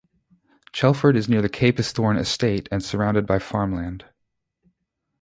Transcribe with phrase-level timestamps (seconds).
[0.73, 4.03] Chelford is near the Capesthorne Estate and surrounded by farmland.